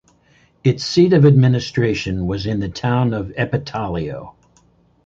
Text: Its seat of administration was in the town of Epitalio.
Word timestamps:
Its 0.63 0.83
seat 0.83 1.13
of 1.13 1.27
administration 1.27 2.25
was 2.25 2.47
in 2.47 2.59
the 2.59 2.69
town 2.69 3.13
of 3.13 3.27
Epitalio. 3.37 4.33